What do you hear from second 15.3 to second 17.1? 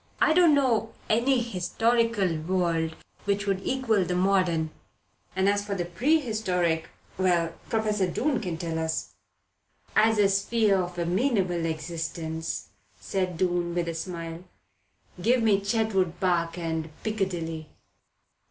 me Chetwood Park and